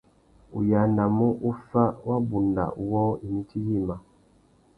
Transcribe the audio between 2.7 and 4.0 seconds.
wôō imití yïmá.